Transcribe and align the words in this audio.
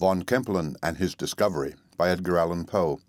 Von 0.00 0.22
Kempelen 0.22 0.76
and 0.82 0.96
His 0.96 1.14
Discovery 1.14 1.74
by 1.98 2.08
Edgar 2.08 2.38
Allan 2.38 2.64
Poe. 2.64 3.00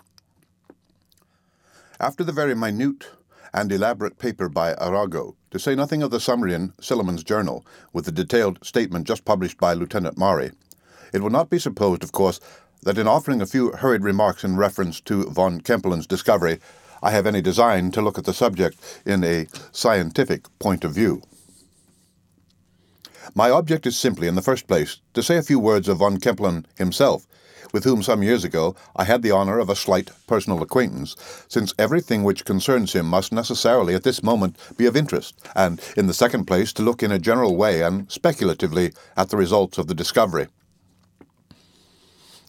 After 2.02 2.22
the 2.22 2.34
very 2.34 2.54
minute 2.54 3.08
and 3.54 3.72
elaborate 3.72 4.20
paper 4.20 4.50
by 4.50 4.74
Arago, 4.74 5.38
to 5.52 5.58
say 5.58 5.74
nothing 5.74 6.04
of 6.04 6.12
the 6.12 6.20
summary 6.20 6.54
in 6.54 6.74
Silliman's 6.82 7.24
Journal, 7.24 7.66
with 7.94 8.04
the 8.04 8.12
detailed 8.12 8.60
statement 8.62 9.08
just 9.08 9.24
published 9.24 9.58
by 9.58 9.74
Lieutenant 9.74 10.18
Maury, 10.18 10.52
it 11.14 11.22
will 11.22 11.30
not 11.30 11.50
be 11.50 11.60
supposed, 11.60 12.04
of 12.04 12.12
course, 12.12 12.42
that 12.84 12.98
in 12.98 13.08
offering 13.08 13.42
a 13.42 13.46
few 13.46 13.72
hurried 13.72 14.04
remarks 14.04 14.44
in 14.44 14.58
reference 14.58 15.00
to 15.00 15.30
von 15.30 15.62
Kempelen's 15.62 16.06
discovery, 16.06 16.60
I 17.02 17.12
have 17.12 17.26
any 17.26 17.42
design 17.42 17.92
to 17.92 18.02
look 18.02 18.18
at 18.18 18.26
the 18.26 18.34
subject 18.34 19.02
in 19.06 19.24
a 19.24 19.48
scientific 19.72 20.44
point 20.60 20.84
of 20.84 20.94
view. 20.94 21.22
My 23.34 23.50
object 23.50 23.86
is 23.86 23.98
simply, 23.98 24.28
in 24.28 24.36
the 24.36 24.42
first 24.42 24.68
place, 24.68 25.00
to 25.14 25.24
say 25.24 25.38
a 25.38 25.44
few 25.44 25.58
words 25.58 25.88
of 25.88 26.00
von 26.00 26.20
Kempelen 26.20 26.66
himself, 26.78 27.26
with 27.72 27.86
whom 27.86 28.04
some 28.04 28.22
years 28.22 28.44
ago 28.44 28.76
I 28.94 29.06
had 29.06 29.22
the 29.22 29.32
honour 29.32 29.58
of 29.58 29.70
a 29.70 29.76
slight 29.76 30.12
personal 30.28 30.62
acquaintance, 30.62 31.16
since 31.48 31.74
everything 31.80 32.24
which 32.24 32.44
concerns 32.44 32.92
him 32.92 33.06
must 33.06 33.32
necessarily 33.32 33.96
at 33.96 34.04
this 34.04 34.22
moment 34.22 34.58
be 34.76 34.86
of 34.86 34.98
interest, 34.98 35.40
and, 35.56 35.80
in 35.96 36.08
the 36.08 36.14
second 36.14 36.44
place, 36.44 36.74
to 36.74 36.84
look 36.84 37.02
in 37.02 37.12
a 37.12 37.20
general 37.20 37.56
way 37.56 37.82
and 37.82 38.12
speculatively 38.12 38.92
at 39.16 39.30
the 39.30 39.38
results 39.38 39.78
of 39.78 39.88
the 39.88 39.96
discovery. 39.96 40.48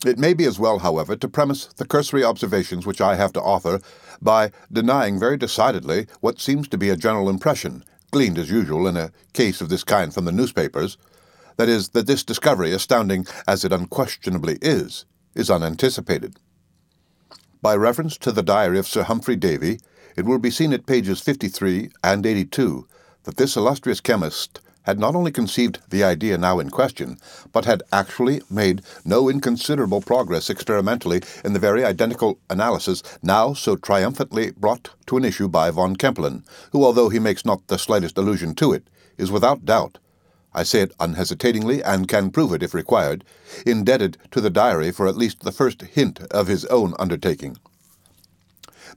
It 0.05 0.19
may 0.19 0.35
be 0.35 0.47
as 0.47 0.59
well, 0.59 0.81
however, 0.81 1.15
to 1.15 1.29
premise 1.29 1.67
the 1.67 1.87
cursory 1.87 2.25
observations 2.25 2.87
which 2.87 3.01
I 3.01 3.15
have 3.15 3.33
to 3.35 3.41
offer 3.41 3.81
by 4.21 4.51
denying 4.73 5.21
very 5.21 5.37
decidedly 5.37 6.09
what 6.21 6.41
seems 6.41 6.67
to 6.69 6.79
be 6.79 6.91
a 6.91 6.97
general 6.97 7.31
impression, 7.31 7.85
gleaned 8.13 8.39
as 8.39 8.51
usual 8.51 8.87
in 8.87 8.97
a 8.97 9.11
case 9.33 9.61
of 9.61 9.71
this 9.71 9.83
kind 9.83 10.15
from 10.15 10.27
the 10.27 10.33
newspapers, 10.33 10.97
that 11.57 11.69
is, 11.69 11.89
that 11.91 12.07
this 12.07 12.23
discovery, 12.23 12.73
astounding 12.73 13.27
as 13.49 13.65
it 13.65 13.73
unquestionably 13.73 14.59
is, 14.63 15.07
is 15.35 15.51
unanticipated. 15.51 16.37
By 17.61 17.75
reference 17.75 18.17
to 18.19 18.31
the 18.31 18.43
diary 18.43 18.79
of 18.79 18.87
Sir 18.87 19.05
Humphry 19.05 19.37
Davy, 19.37 19.81
it 20.17 20.27
will 20.27 20.39
be 20.39 20.51
seen 20.51 20.73
at 20.73 20.87
pages 20.87 21.21
53 21.21 21.91
and 22.05 22.25
82 22.25 22.87
that 23.25 23.37
this 23.37 23.57
illustrious 23.57 24.01
chemist 24.01 24.61
had 24.83 24.99
not 24.99 25.15
only 25.15 25.31
conceived 25.31 25.79
the 25.91 26.05
idea 26.05 26.37
now 26.37 26.59
in 26.59 26.71
question, 26.71 27.19
but 27.53 27.65
had 27.65 27.83
actually 27.93 28.43
made 28.51 28.83
no 29.05 29.29
inconsiderable 29.29 30.01
progress 30.01 30.51
experimentally 30.51 31.23
in 31.45 31.53
the 31.53 31.59
very 31.59 31.85
identical 31.85 32.39
analysis 32.51 33.03
now 33.23 33.53
so 33.53 33.77
triumphantly 33.77 34.51
brought 34.53 34.91
to 35.07 35.17
an 35.17 35.25
issue 35.25 35.49
by 35.49 35.71
von 35.71 35.97
Kempelen, 35.97 36.43
who, 36.73 36.85
although 36.85 37.09
he 37.09 37.19
makes 37.19 37.45
not 37.45 37.67
the 37.69 37.79
slightest 37.79 38.19
allusion 38.19 38.55
to 38.55 38.73
it, 38.73 38.89
is 39.19 39.31
without 39.31 39.65
doubt 39.65 39.99
I 40.55 40.65
say 40.65 40.83
it 40.83 40.93
unhesitatingly 41.01 41.83
and 41.83 42.07
can 42.09 42.31
prove 42.31 42.53
it 42.53 42.63
if 42.63 42.75
required, 42.75 43.25
indebted 43.65 44.19
to 44.33 44.41
the 44.41 44.51
diary 44.51 44.91
for 44.91 45.09
at 45.09 45.17
least 45.17 45.41
the 45.41 45.53
first 45.53 45.81
hint 45.81 46.21
of 46.31 46.47
his 46.47 46.67
own 46.67 46.95
undertaking. 46.99 47.57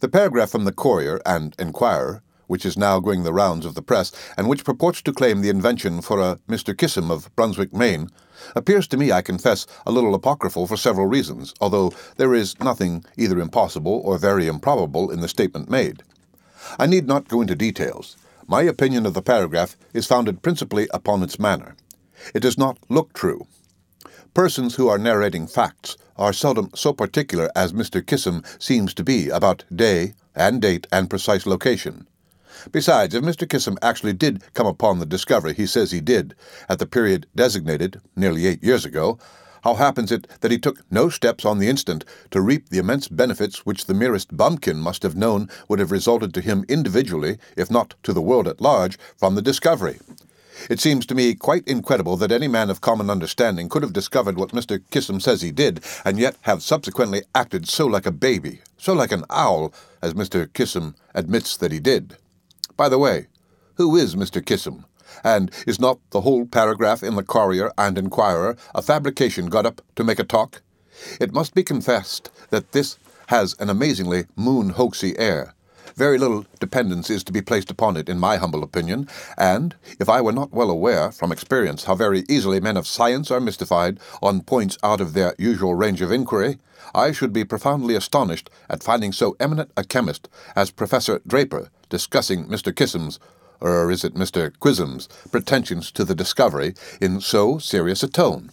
The 0.01 0.09
paragraph 0.09 0.49
from 0.49 0.65
the 0.65 0.73
Courier 0.73 1.21
and 1.25 1.55
Enquirer 1.57 2.21
which 2.47 2.65
is 2.65 2.77
now 2.77 2.99
going 2.99 3.23
the 3.23 3.33
rounds 3.33 3.65
of 3.65 3.75
the 3.75 3.81
press, 3.81 4.11
and 4.37 4.47
which 4.47 4.65
purports 4.65 5.01
to 5.01 5.13
claim 5.13 5.41
the 5.41 5.49
invention 5.49 6.01
for 6.01 6.19
a 6.19 6.39
Mr. 6.47 6.73
Kissam 6.73 7.11
of 7.11 7.33
Brunswick, 7.35 7.73
Maine, 7.73 8.09
appears 8.55 8.87
to 8.87 8.97
me, 8.97 9.11
I 9.11 9.21
confess, 9.21 9.65
a 9.85 9.91
little 9.91 10.13
apocryphal 10.13 10.67
for 10.67 10.77
several 10.77 11.07
reasons, 11.07 11.53
although 11.59 11.93
there 12.17 12.33
is 12.33 12.59
nothing 12.59 13.05
either 13.17 13.39
impossible 13.39 14.01
or 14.03 14.17
very 14.17 14.47
improbable 14.47 15.11
in 15.11 15.21
the 15.21 15.27
statement 15.27 15.69
made. 15.69 16.03
I 16.79 16.85
need 16.85 17.07
not 17.07 17.27
go 17.27 17.41
into 17.41 17.55
details. 17.55 18.17
My 18.47 18.61
opinion 18.63 19.05
of 19.05 19.13
the 19.13 19.21
paragraph 19.21 19.75
is 19.93 20.05
founded 20.05 20.41
principally 20.41 20.87
upon 20.93 21.23
its 21.23 21.39
manner. 21.39 21.75
It 22.33 22.41
does 22.41 22.57
not 22.57 22.77
look 22.89 23.13
true. 23.13 23.47
Persons 24.33 24.75
who 24.75 24.87
are 24.87 24.97
narrating 24.97 25.47
facts 25.47 25.97
are 26.17 26.33
seldom 26.33 26.69
so 26.75 26.93
particular 26.93 27.49
as 27.55 27.73
Mr. 27.73 28.01
Kissam 28.01 28.43
seems 28.61 28.93
to 28.93 29.03
be 29.03 29.29
about 29.29 29.63
day 29.73 30.13
and 30.35 30.61
date 30.61 30.87
and 30.91 31.09
precise 31.09 31.45
location. 31.45 32.07
Besides, 32.71 33.15
if 33.15 33.23
Mr. 33.23 33.47
Kissam 33.47 33.77
actually 33.81 34.13
did 34.13 34.43
come 34.53 34.67
upon 34.67 34.99
the 34.99 35.05
discovery 35.05 35.53
he 35.53 35.65
says 35.65 35.91
he 35.91 36.01
did, 36.01 36.35
at 36.69 36.79
the 36.79 36.85
period 36.85 37.27
designated, 37.35 38.01
nearly 38.15 38.47
eight 38.47 38.63
years 38.63 38.85
ago, 38.85 39.17
how 39.65 39.73
happens 39.73 40.11
it 40.11 40.27
that 40.41 40.51
he 40.51 40.59
took 40.59 40.79
no 40.91 41.09
steps 41.09 41.43
on 41.43 41.57
the 41.57 41.67
instant 41.67 42.05
to 42.29 42.39
reap 42.39 42.69
the 42.69 42.77
immense 42.77 43.07
benefits 43.07 43.65
which 43.65 43.85
the 43.85 43.95
merest 43.95 44.37
bumpkin 44.37 44.79
must 44.79 45.01
have 45.01 45.15
known 45.15 45.49
would 45.67 45.79
have 45.79 45.91
resulted 45.91 46.35
to 46.35 46.41
him 46.41 46.63
individually, 46.69 47.39
if 47.57 47.71
not 47.71 47.95
to 48.03 48.13
the 48.13 48.21
world 48.21 48.47
at 48.47 48.61
large, 48.61 48.99
from 49.17 49.33
the 49.33 49.41
discovery? 49.41 49.97
It 50.69 50.79
seems 50.79 51.05
to 51.07 51.15
me 51.15 51.33
quite 51.33 51.67
incredible 51.67 52.15
that 52.17 52.31
any 52.31 52.47
man 52.47 52.69
of 52.69 52.79
common 52.79 53.09
understanding 53.09 53.67
could 53.67 53.81
have 53.81 53.91
discovered 53.91 54.37
what 54.37 54.51
Mr. 54.51 54.79
Kissam 54.91 55.21
says 55.21 55.41
he 55.41 55.51
did, 55.51 55.83
and 56.05 56.19
yet 56.19 56.37
have 56.41 56.63
subsequently 56.63 57.23
acted 57.33 57.67
so 57.67 57.87
like 57.87 58.05
a 58.05 58.11
baby, 58.11 58.61
so 58.77 58.93
like 58.93 59.11
an 59.11 59.25
owl, 59.31 59.73
as 60.01 60.13
Mr. 60.13 60.47
Kissam 60.47 60.93
admits 61.13 61.57
that 61.57 61.71
he 61.71 61.79
did. 61.79 62.17
By 62.77 62.89
the 62.89 62.99
way, 62.99 63.27
who 63.75 63.95
is 63.95 64.15
Mr. 64.15 64.41
Kissam? 64.41 64.83
And 65.23 65.49
is 65.65 65.79
not 65.79 65.99
the 66.09 66.21
whole 66.21 66.45
paragraph 66.45 67.01
in 67.01 67.15
the 67.15 67.23
Courier 67.23 67.71
and 67.77 67.97
Enquirer 67.97 68.57
a 68.73 68.81
fabrication 68.81 69.47
got 69.47 69.65
up 69.65 69.81
to 69.95 70.03
make 70.03 70.19
a 70.19 70.23
talk? 70.23 70.61
It 71.19 71.33
must 71.33 71.53
be 71.53 71.63
confessed 71.63 72.29
that 72.49 72.73
this 72.73 72.97
has 73.27 73.55
an 73.59 73.69
amazingly 73.69 74.25
moon 74.35 74.73
hoaxy 74.73 75.15
air. 75.17 75.54
Very 75.95 76.17
little 76.17 76.45
dependence 76.59 77.09
is 77.09 77.23
to 77.23 77.31
be 77.31 77.41
placed 77.41 77.71
upon 77.71 77.95
it, 77.95 78.09
in 78.09 78.19
my 78.19 78.35
humble 78.35 78.63
opinion, 78.63 79.07
and 79.37 79.75
if 79.97 80.09
I 80.09 80.19
were 80.19 80.33
not 80.33 80.51
well 80.51 80.69
aware, 80.69 81.09
from 81.09 81.31
experience, 81.31 81.85
how 81.85 81.95
very 81.95 82.25
easily 82.27 82.59
men 82.59 82.75
of 82.75 82.85
science 82.85 83.31
are 83.31 83.39
mystified 83.39 84.01
on 84.21 84.41
points 84.41 84.77
out 84.83 84.99
of 84.99 85.13
their 85.13 85.33
usual 85.37 85.73
range 85.73 86.01
of 86.01 86.11
inquiry, 86.11 86.59
I 86.93 87.13
should 87.13 87.31
be 87.31 87.45
profoundly 87.45 87.95
astonished 87.95 88.49
at 88.69 88.83
finding 88.83 89.13
so 89.13 89.37
eminent 89.39 89.71
a 89.77 89.85
chemist 89.85 90.27
as 90.53 90.69
Professor 90.69 91.21
Draper 91.25 91.69
discussing 91.89 92.47
Mr. 92.47 92.75
Kissam's, 92.75 93.17
or 93.61 93.89
is 93.89 94.03
it 94.03 94.15
Mr. 94.15 94.51
Quizzem's, 94.59 95.07
pretensions 95.31 95.91
to 95.91 96.03
the 96.03 96.15
discovery 96.15 96.73
in 96.99 97.21
so 97.21 97.57
serious 97.57 98.03
a 98.03 98.09
tone. 98.09 98.51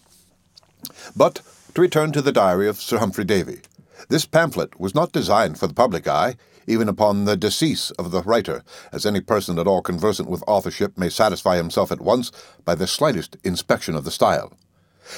But 1.16 1.40
to 1.74 1.80
return 1.80 2.12
to 2.12 2.22
the 2.22 2.30
diary 2.30 2.68
of 2.68 2.80
Sir 2.80 2.98
Humphry 2.98 3.24
Davy. 3.24 3.62
This 4.08 4.26
pamphlet 4.26 4.78
was 4.78 4.94
not 4.94 5.10
designed 5.10 5.58
for 5.58 5.66
the 5.66 5.74
public 5.74 6.06
eye, 6.06 6.36
even 6.66 6.88
upon 6.88 7.24
the 7.24 7.36
decease 7.36 7.90
of 7.92 8.10
the 8.10 8.22
writer, 8.22 8.62
as 8.92 9.06
any 9.06 9.20
person 9.20 9.58
at 9.58 9.66
all 9.66 9.82
conversant 9.82 10.28
with 10.28 10.44
authorship 10.46 10.96
may 10.96 11.08
satisfy 11.08 11.56
himself 11.56 11.92
at 11.92 12.00
once 12.00 12.30
by 12.64 12.74
the 12.74 12.86
slightest 12.86 13.36
inspection 13.44 13.94
of 13.94 14.04
the 14.04 14.10
style. 14.10 14.52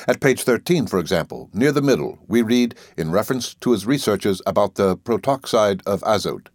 At 0.09 0.21
page 0.21 0.43
13, 0.43 0.87
for 0.87 0.99
example, 0.99 1.50
near 1.53 1.71
the 1.71 1.82
middle, 1.82 2.19
we 2.27 2.43
read, 2.43 2.75
in 2.97 3.10
reference 3.10 3.55
to 3.55 3.72
his 3.72 3.87
researches 3.87 4.41
about 4.47 4.77
the 4.77 4.97
protoxide 4.97 5.82
of 5.87 6.00
azote, 6.03 6.49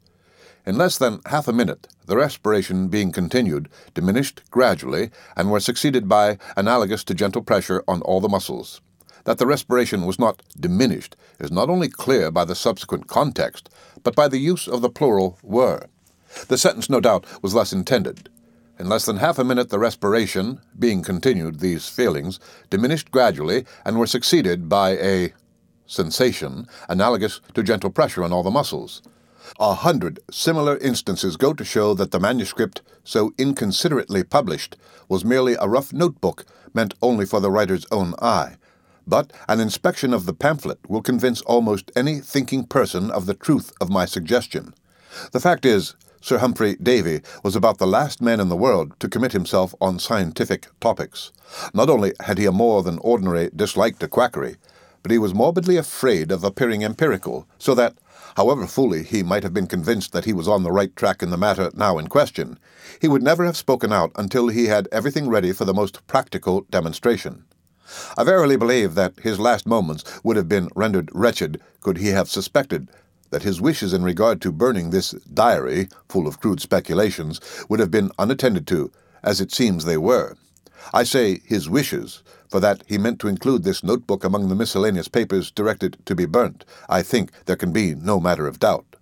in 0.66 0.78
less 0.78 0.98
than 0.98 1.22
half 1.26 1.48
a 1.48 1.54
minute, 1.54 1.88
the 2.06 2.18
respiration 2.18 2.90
being 2.90 3.12
continued, 3.12 3.70
diminished 3.94 4.42
gradually, 4.52 5.10
and 5.36 5.50
were 5.50 5.60
succeeded 5.60 6.08
by 6.08 6.38
analogous 6.58 7.04
to 7.06 7.14
gentle 7.14 7.42
pressure 7.42 7.84
on 7.88 8.02
all 8.02 8.20
the 8.20 8.30
muscles. 8.30 8.82
That 9.30 9.38
the 9.38 9.46
respiration 9.46 10.08
was 10.08 10.18
not 10.18 10.42
diminished 10.60 11.16
is 11.40 11.52
not 11.52 11.70
only 11.70 11.88
clear 11.88 12.32
by 12.32 12.46
the 12.46 12.56
subsequent 12.56 13.06
context, 13.06 13.70
but 14.02 14.16
by 14.16 14.28
the 14.28 14.40
use 14.40 14.68
of 14.68 14.82
the 14.82 14.90
plural 14.90 15.38
were. 15.44 15.86
The 16.48 16.58
sentence, 16.58 16.90
no 16.90 17.00
doubt, 17.00 17.28
was 17.44 17.54
thus 17.54 17.72
intended. 17.72 18.28
In 18.80 18.90
less 18.90 19.06
than 19.06 19.18
half 19.18 19.38
a 19.38 19.44
minute, 19.44 19.70
the 19.70 19.78
respiration, 19.78 20.62
being 20.80 21.04
continued, 21.04 21.60
these 21.60 21.88
feelings, 21.88 22.40
diminished 22.72 23.12
gradually, 23.12 23.66
and 23.86 24.00
were 24.00 24.08
succeeded 24.08 24.68
by 24.68 24.98
a 24.98 25.32
sensation 25.86 26.66
analogous 26.88 27.40
to 27.54 27.62
gentle 27.62 27.92
pressure 27.92 28.24
on 28.24 28.34
all 28.34 28.42
the 28.42 28.50
muscles. 28.50 29.04
A 29.60 29.76
hundred 29.76 30.20
similar 30.32 30.76
instances 30.78 31.38
go 31.38 31.54
to 31.54 31.64
show 31.64 31.94
that 31.94 32.10
the 32.10 32.20
manuscript, 32.20 32.82
so 33.04 33.32
inconsiderately 33.38 34.24
published, 34.24 34.76
was 35.08 35.24
merely 35.24 35.54
a 35.54 35.68
rough 35.68 35.94
notebook 35.94 36.48
meant 36.74 36.96
only 37.00 37.28
for 37.28 37.40
the 37.40 37.52
writer's 37.52 37.86
own 37.92 38.16
eye. 38.20 38.56
But 39.08 39.32
an 39.48 39.60
inspection 39.60 40.14
of 40.14 40.26
the 40.26 40.34
pamphlet 40.34 40.80
will 40.88 41.02
convince 41.02 41.42
almost 41.42 41.92
any 41.96 42.20
thinking 42.20 42.66
person 42.66 43.12
of 43.12 43.26
the 43.26 43.34
truth 43.34 43.72
of 43.82 43.90
my 43.90 44.06
suggestion. 44.06 44.74
The 45.32 45.40
fact 45.40 45.66
is, 45.66 45.96
Sir 46.22 46.40
Humphry 46.40 46.76
Davy 46.76 47.22
was 47.44 47.56
about 47.56 47.78
the 47.78 47.88
last 47.88 48.22
man 48.22 48.40
in 48.40 48.50
the 48.50 48.58
world 48.58 48.94
to 49.00 49.10
commit 49.10 49.32
himself 49.32 49.74
on 49.80 50.00
scientific 50.00 50.68
topics. 50.80 51.32
Not 51.74 51.90
only 51.90 52.14
had 52.20 52.38
he 52.38 52.46
a 52.46 52.52
more 52.52 52.84
than 52.84 53.00
ordinary 53.00 53.50
dislike 53.56 54.00
to 54.00 54.08
quackery, 54.08 54.58
but 55.02 55.12
he 55.12 55.18
was 55.18 55.34
morbidly 55.34 55.78
afraid 55.78 56.32
of 56.32 56.44
appearing 56.44 56.84
empirical, 56.84 57.48
so 57.58 57.74
that, 57.76 57.96
However 58.36 58.68
fully 58.68 59.04
he 59.04 59.24
might 59.24 59.44
have 59.44 59.54
been 59.54 59.68
convinced 59.68 60.12
that 60.14 60.26
he 60.26 60.34
was 60.34 60.48
on 60.48 60.64
the 60.64 60.72
right 60.72 60.96
track 60.96 61.24
in 61.24 61.30
the 61.30 61.38
matter 61.38 61.72
now 61.74 61.98
in 61.98 62.08
question, 62.08 62.60
he 63.02 63.08
would 63.08 63.24
never 63.24 63.44
have 63.44 63.58
spoken 63.58 63.92
out 63.92 64.12
until 64.16 64.48
he 64.48 64.68
had 64.68 64.88
everything 64.92 65.28
ready 65.28 65.52
for 65.52 65.66
the 65.66 65.74
most 65.74 66.06
practical 66.08 66.62
demonstration. 66.70 67.44
I 68.18 68.24
verily 68.24 68.56
believe 68.56 68.96
that 68.96 69.20
his 69.22 69.40
last 69.40 69.66
moments 69.66 70.04
would 70.24 70.38
have 70.38 70.50
been 70.50 70.70
rendered 70.76 71.10
wretched 71.14 71.62
could 71.82 71.98
he 71.98 72.10
have 72.10 72.30
suspected 72.30 72.90
that 73.30 73.44
his 73.44 73.62
wishes 73.62 73.94
in 73.94 74.04
regard 74.04 74.42
to 74.42 74.52
burning 74.52 74.90
this 74.90 75.12
diary, 75.34 75.88
full 76.08 76.28
of 76.28 76.40
crude 76.40 76.62
speculations, 76.62 77.40
would 77.70 77.80
have 77.80 77.92
been 77.92 78.12
unattended 78.18 78.66
to, 78.68 78.92
as 79.24 79.40
it 79.40 79.52
seems 79.52 79.86
they 79.86 79.98
were. 79.98 80.36
I 80.94 81.04
say 81.04 81.42
his 81.46 81.70
wishes, 81.70 82.24
for 82.50 82.60
that 82.60 82.84
he 82.88 82.98
meant 82.98 83.20
to 83.20 83.28
include 83.28 83.64
this 83.64 83.84
notebook 83.84 84.24
among 84.24 84.50
the 84.50 84.56
miscellaneous 84.56 85.08
papers 85.08 85.52
directed 85.52 85.98
to 86.06 86.16
be 86.16 86.26
burnt, 86.26 86.66
I 86.88 87.02
think 87.02 87.32
there 87.46 87.56
can 87.56 87.72
be 87.72 87.94
no 87.94 88.20
matter 88.20 88.48
of 88.48 88.60
doubt. 88.60 88.96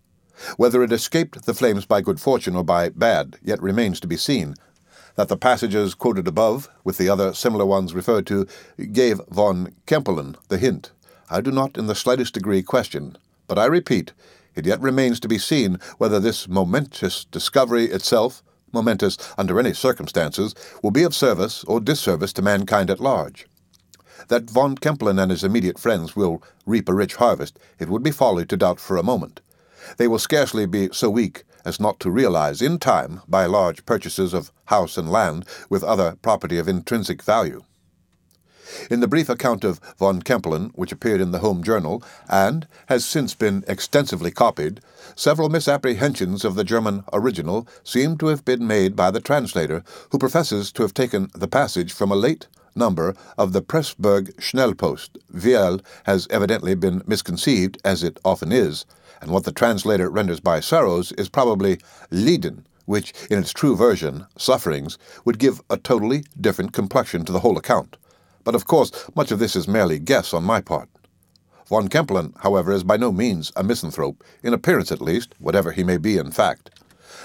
Whether 0.58 0.84
it 0.84 0.92
escaped 0.92 1.46
the 1.46 1.54
flames 1.54 1.86
by 1.86 2.02
good 2.02 2.20
fortune 2.20 2.56
or 2.56 2.64
by 2.64 2.90
bad, 2.90 3.38
yet 3.42 3.62
remains 3.62 4.00
to 4.02 4.08
be 4.08 4.18
seen. 4.18 4.56
That 5.18 5.30
the 5.30 5.36
passages 5.36 5.96
quoted 5.96 6.28
above, 6.28 6.70
with 6.84 7.00
the 7.00 7.10
other 7.10 7.34
similar 7.34 7.66
ones 7.66 7.96
referred 7.96 8.28
to, 8.28 8.46
gave 8.92 9.20
von 9.30 9.74
Kempelen 9.88 10.36
the 10.48 10.60
hint, 10.60 10.92
I 11.28 11.42
do 11.42 11.52
not 11.52 11.76
in 11.76 11.88
the 11.88 11.96
slightest 11.96 12.36
degree 12.36 12.62
question, 12.62 13.18
but 13.48 13.58
I 13.58 13.66
repeat, 13.66 14.14
it 14.54 14.68
yet 14.68 14.80
remains 14.80 15.20
to 15.22 15.28
be 15.28 15.40
seen 15.40 15.80
whether 15.98 16.20
this 16.20 16.48
momentous 16.48 17.26
discovery 17.26 17.86
itself, 17.86 18.44
momentous 18.72 19.18
under 19.40 19.60
any 19.60 19.74
circumstances, 19.74 20.54
will 20.84 20.92
be 20.92 21.04
of 21.04 21.16
service 21.16 21.64
or 21.64 21.80
disservice 21.80 22.32
to 22.34 22.44
mankind 22.44 22.92
at 22.92 23.00
large. 23.00 23.48
That 24.28 24.52
von 24.52 24.76
Kempelen 24.76 25.20
and 25.20 25.32
his 25.32 25.44
immediate 25.44 25.80
friends 25.80 26.16
will 26.16 26.44
reap 26.68 26.88
a 26.88 26.94
rich 26.94 27.16
harvest, 27.16 27.58
it 27.80 27.90
would 27.90 28.04
be 28.04 28.12
folly 28.12 28.46
to 28.46 28.58
doubt 28.58 28.80
for 28.80 28.98
a 28.98 29.04
moment. 29.04 29.42
They 29.98 30.08
will 30.08 30.20
scarcely 30.20 30.68
be 30.68 30.90
so 30.92 31.10
weak 31.10 31.44
as 31.66 31.80
not 31.80 32.00
to 32.00 32.12
realize 32.12 32.62
in 32.62 32.80
time 32.80 33.22
by 33.28 33.46
large 33.46 33.86
purchases 33.86 34.34
of 34.34 34.52
house 34.66 34.98
and 34.98 35.12
land 35.12 35.46
with 35.70 35.84
other 35.84 36.18
property 36.22 36.58
of 36.58 36.68
intrinsic 36.68 37.22
value. 37.24 37.64
In 38.92 39.00
the 39.00 39.08
brief 39.08 39.30
account 39.30 39.64
of 39.64 39.80
von 39.98 40.22
Kempelen, 40.22 40.72
which 40.76 40.92
appeared 40.92 41.22
in 41.22 41.32
the 41.32 41.40
Home 41.40 41.64
Journal, 41.64 42.04
and 42.30 42.68
has 42.88 43.06
since 43.06 43.34
been 43.34 43.64
extensively 43.68 44.30
copied, 44.30 44.82
several 45.16 45.48
misapprehensions 45.48 46.44
of 46.44 46.56
the 46.56 46.66
German 46.66 47.04
original 47.14 47.66
seem 47.84 48.18
to 48.18 48.28
have 48.28 48.44
been 48.44 48.68
made 48.68 48.96
by 48.96 49.10
the 49.10 49.22
translator, 49.22 49.84
who 50.12 50.18
professes 50.18 50.72
to 50.74 50.82
have 50.82 50.94
taken 50.94 51.30
the 51.34 51.48
passage 51.48 51.94
from 51.94 52.12
a 52.12 52.16
late 52.16 52.48
number 52.76 53.16
of 53.38 53.54
the 53.54 53.62
Pressburg 53.62 54.36
Schnellpost. 54.36 55.18
Viel 55.34 55.82
has 56.04 56.28
evidently 56.30 56.76
been 56.76 57.02
misconceived, 57.08 57.80
as 57.84 58.04
it 58.04 58.20
often 58.26 58.52
is, 58.52 58.86
and 59.22 59.32
what 59.32 59.44
the 59.44 59.52
translator 59.52 60.10
renders 60.10 60.40
by 60.40 60.60
sorrows 60.60 61.12
is 61.14 61.30
probably 61.30 61.80
Leiden, 62.12 62.66
which, 62.86 63.14
in 63.30 63.40
its 63.40 63.52
true 63.52 63.76
version, 63.76 64.26
sufferings, 64.38 64.98
would 65.26 65.40
give 65.40 65.62
a 65.70 65.78
totally 65.78 66.24
different 66.40 66.74
complexion 66.74 67.26
to 67.26 67.32
the 67.32 67.42
whole 67.42 67.58
account. 67.58 67.98
But 68.44 68.56
of 68.56 68.66
course, 68.66 68.92
much 69.16 69.32
of 69.32 69.40
this 69.40 69.56
is 69.56 69.68
merely 69.68 70.00
guess 70.00 70.34
on 70.34 70.44
my 70.44 70.62
part. 70.62 70.90
Von 71.68 71.90
Kempelen, 71.90 72.34
however, 72.42 72.72
is 72.72 72.86
by 72.86 72.96
no 72.96 73.12
means 73.12 73.52
a 73.58 73.64
misanthrope, 73.64 74.24
in 74.42 74.54
appearance 74.54 74.90
at 74.92 75.02
least, 75.02 75.36
whatever 75.38 75.74
he 75.74 75.84
may 75.84 75.98
be 75.98 76.18
in 76.18 76.32
fact. 76.32 76.70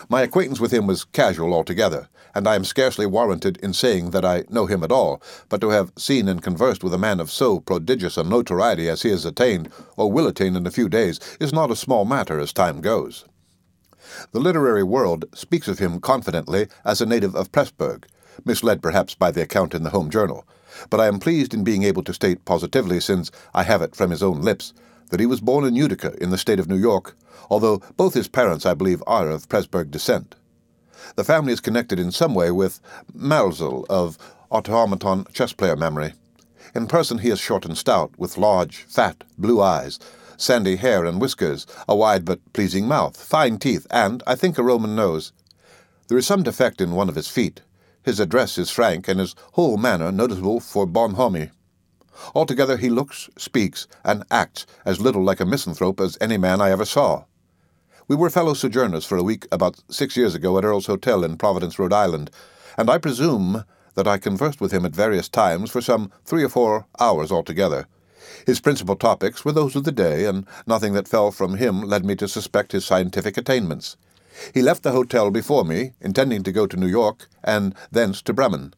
My 0.09 0.23
acquaintance 0.23 0.61
with 0.61 0.73
him 0.73 0.87
was 0.87 1.05
casual 1.05 1.53
altogether, 1.55 2.09
and 2.35 2.47
I 2.47 2.55
am 2.55 2.65
scarcely 2.65 3.07
warranted 3.07 3.59
in 3.63 3.73
saying 3.73 4.11
that 4.11 4.25
I 4.25 4.45
know 4.49 4.67
him 4.67 4.83
at 4.83 4.93
all, 4.93 5.23
but 5.49 5.61
to 5.61 5.71
have 5.71 5.93
seen 5.97 6.29
and 6.29 6.43
conversed 6.43 6.83
with 6.83 6.95
a 6.95 6.99
man 6.99 7.21
of 7.21 7.31
so 7.31 7.61
prodigious 7.61 8.17
a 8.17 8.25
notoriety 8.25 8.89
as 8.89 9.03
he 9.03 9.11
has 9.11 9.25
attained, 9.25 9.71
or 9.97 10.11
will 10.11 10.27
attain 10.27 10.57
in 10.57 10.67
a 10.67 10.71
few 10.71 10.89
days, 10.89 11.21
is 11.41 11.53
not 11.53 11.71
a 11.71 11.77
small 11.77 12.05
matter 12.05 12.41
as 12.41 12.53
time 12.53 12.81
goes. 12.81 13.25
The 14.33 14.41
literary 14.41 14.83
world 14.83 15.25
speaks 15.35 15.69
of 15.69 15.79
him 15.79 16.01
confidently 16.01 16.69
as 16.85 17.01
a 17.01 17.07
native 17.07 17.35
of 17.35 17.53
Pressburg, 17.53 18.07
misled 18.45 18.83
perhaps 18.83 19.15
by 19.15 19.31
the 19.31 19.43
account 19.43 19.75
in 19.75 19.83
the 19.83 19.91
Home 19.91 20.11
Journal, 20.11 20.47
but 20.91 21.01
I 21.01 21.07
am 21.07 21.19
pleased 21.19 21.53
in 21.53 21.65
being 21.65 21.83
able 21.83 22.03
to 22.05 22.15
state 22.15 22.45
positively, 22.45 22.99
since 23.01 23.31
I 23.55 23.63
have 23.63 23.83
it 23.83 23.95
from 23.95 24.11
his 24.11 24.23
own 24.23 24.41
lips, 24.41 24.73
that 25.13 25.21
he 25.21 25.27
was 25.27 25.43
born 25.43 25.67
in 25.67 25.77
Utica 25.77 26.15
in 26.23 26.31
the 26.31 26.39
state 26.39 26.59
of 26.59 26.71
New 26.71 26.77
York, 26.79 27.15
although 27.51 27.83
both 27.99 28.15
his 28.15 28.29
parents, 28.29 28.65
I 28.65 28.73
believe, 28.73 29.03
are 29.07 29.29
of 29.29 29.47
Presburg 29.47 29.91
descent. 29.91 30.35
The 31.17 31.23
family 31.23 31.53
is 31.53 31.61
connected 31.61 32.01
in 32.01 32.11
some 32.11 32.35
way 32.35 32.51
with 32.51 32.81
Maelzel 33.15 33.85
of 33.91 34.17
automaton 34.51 35.27
chess 35.35 35.53
player 35.53 35.77
memory. 35.77 36.15
In 36.75 36.87
person 36.87 37.19
he 37.19 37.29
is 37.29 37.39
short 37.39 37.67
and 37.67 37.77
stout, 37.77 38.11
with 38.17 38.39
large, 38.39 38.85
fat, 38.85 39.23
blue 39.37 39.61
eyes, 39.61 39.99
sandy 40.39 40.77
hair 40.77 41.05
and 41.05 41.21
whiskers, 41.21 41.67
a 41.87 41.95
wide 41.95 42.25
but 42.25 42.41
pleasing 42.55 42.89
mouth, 42.89 43.23
fine 43.23 43.59
teeth, 43.59 43.87
and, 43.91 44.23
I 44.27 44.35
think, 44.35 44.57
a 44.57 44.63
Roman 44.63 44.97
nose. 44.97 45.35
There 46.09 46.17
is 46.17 46.27
some 46.27 46.43
defect 46.43 46.81
in 46.81 46.93
one 46.93 47.11
of 47.11 47.17
his 47.17 47.29
feet. 47.29 47.61
His 48.03 48.19
address 48.19 48.57
is 48.57 48.71
frank, 48.71 49.09
and 49.09 49.21
his 49.21 49.35
whole 49.53 49.77
manner 49.77 50.11
noticeable 50.11 50.61
for 50.61 50.87
bonhomie. 50.87 51.51
Altogether, 52.35 52.77
he 52.77 52.89
looks, 52.89 53.31
speaks, 53.37 53.87
and 54.05 54.25
acts 54.31 54.67
as 54.85 55.01
little 55.01 55.23
like 55.23 55.41
a 55.41 55.47
misanthrope 55.47 56.01
as 56.01 56.19
any 56.21 56.37
man 56.37 56.61
I 56.61 56.71
ever 56.71 56.85
saw. 56.85 57.25
We 58.09 58.17
were 58.17 58.31
fellow 58.31 58.55
sojourners 58.55 59.05
for 59.05 59.17
a 59.17 59.23
week 59.23 59.47
about 59.51 59.81
six 59.89 60.17
years 60.17 60.35
ago 60.35 60.59
at 60.59 60.65
Earl's 60.65 60.87
Hotel 60.87 61.25
in 61.25 61.37
Providence, 61.37 61.79
Rhode 61.79 61.93
Island, 61.93 62.31
and 62.77 62.91
I 62.91 62.99
presume 62.99 63.65
that 63.95 64.09
I 64.09 64.19
conversed 64.19 64.61
with 64.61 64.73
him 64.73 64.85
at 64.85 64.95
various 64.95 65.29
times 65.29 65.71
for 65.71 65.81
some 65.81 66.11
three 66.25 66.43
or 66.43 66.49
four 66.49 66.87
hours 66.99 67.31
altogether. 67.31 67.87
His 68.47 68.61
principal 68.61 68.97
topics 68.97 69.45
were 69.45 69.53
those 69.53 69.77
of 69.77 69.85
the 69.85 69.93
day, 69.93 70.27
and 70.27 70.47
nothing 70.67 70.93
that 70.95 71.09
fell 71.09 71.31
from 71.31 71.57
him 71.57 71.83
led 71.83 72.05
me 72.05 72.17
to 72.17 72.29
suspect 72.29 72.73
his 72.73 72.85
scientific 72.85 73.37
attainments. 73.37 73.97
He 74.55 74.63
left 74.63 74.83
the 74.83 74.93
hotel 74.93 75.31
before 75.31 75.65
me, 75.65 75.93
intending 76.01 76.43
to 76.45 76.53
go 76.53 76.67
to 76.67 76.77
New 76.77 76.87
York, 76.87 77.29
and 77.45 77.75
thence 77.91 78.23
to 78.23 78.33
Bremen. 78.33 78.75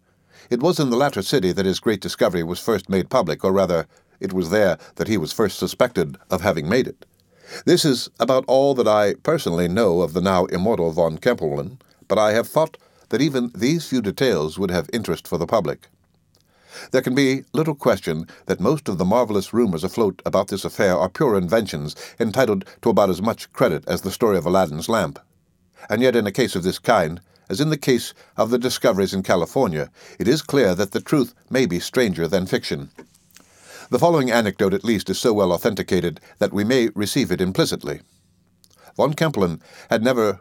It 0.50 0.61
was 0.61 0.79
in 0.79 0.91
the 0.91 0.96
latter 0.96 1.23
city 1.23 1.52
that 1.52 1.67
his 1.67 1.81
great 1.81 2.00
discovery 2.00 2.43
was 2.43 2.58
first 2.58 2.88
made 2.88 3.11
public, 3.11 3.44
or 3.44 3.52
rather, 3.52 3.87
it 4.20 4.32
was 4.32 4.50
there 4.50 4.79
that 4.96 5.08
he 5.08 5.17
was 5.17 5.32
first 5.32 5.58
suspected 5.58 6.17
of 6.31 6.41
having 6.41 6.69
made 6.69 6.87
it. 6.87 7.06
This 7.64 7.85
is 7.85 8.08
about 8.19 8.44
all 8.46 8.75
that 8.75 8.88
I 8.88 9.14
personally 9.23 9.69
know 9.69 10.00
of 10.00 10.12
the 10.12 10.20
now 10.20 10.46
immortal 10.46 10.93
von 10.93 11.19
Kempelen, 11.19 11.79
but 12.08 12.19
I 12.19 12.32
have 12.32 12.49
thought 12.49 12.76
that 13.11 13.20
even 13.20 13.50
these 13.55 13.87
few 13.87 14.02
details 14.02 14.58
would 14.58 14.70
have 14.70 14.88
interest 14.93 15.29
for 15.29 15.38
the 15.38 15.46
public. 15.46 15.88
There 16.90 17.02
can 17.02 17.14
be 17.14 17.44
little 17.52 17.75
question 17.75 18.26
that 18.47 18.61
most 18.61 18.88
of 18.88 18.99
the 18.99 19.05
marvelous 19.05 19.52
rumors 19.52 19.85
afloat 19.85 20.20
about 20.26 20.49
this 20.49 20.64
affair 20.64 20.99
are 20.99 21.08
pure 21.08 21.37
inventions, 21.37 21.94
entitled 22.19 22.64
to 22.82 22.90
about 22.90 23.11
as 23.11 23.23
much 23.23 23.52
credit 23.52 23.85
as 23.87 24.02
the 24.02 24.11
story 24.11 24.37
of 24.37 24.47
Aladdin's 24.47 24.88
lamp. 24.88 25.19
And 25.88 26.02
yet, 26.02 26.17
in 26.17 26.26
a 26.26 26.32
case 26.32 26.56
of 26.56 26.62
this 26.62 26.79
kind, 26.79 27.20
as 27.49 27.61
in 27.61 27.70
the 27.70 27.76
case 27.76 28.14
of 28.37 28.50
the 28.50 28.58
discoveries 28.58 29.14
in 29.14 29.23
California, 29.23 29.91
it 30.19 30.29
is 30.29 30.43
clear 30.43 30.75
that 30.75 30.93
the 30.93 31.00
truth 31.00 31.35
may 31.50 31.67
be 31.67 31.79
stranger 31.79 32.26
than 32.26 32.46
fiction. 32.46 32.91
The 33.91 33.99
following 33.99 34.31
anecdote, 34.31 34.75
at 34.75 34.85
least, 34.85 35.11
is 35.11 35.19
so 35.19 35.32
well 35.32 35.52
authenticated 35.52 36.20
that 36.38 36.52
we 36.52 36.64
may 36.64 36.88
receive 36.94 37.31
it 37.31 37.41
implicitly. 37.41 38.00
Von 38.96 39.14
Kempelen 39.14 39.61
had 39.91 40.02
never 40.02 40.41